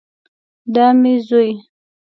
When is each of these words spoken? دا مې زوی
دا 0.73 0.85
مې 1.01 1.13
زوی 1.27 1.49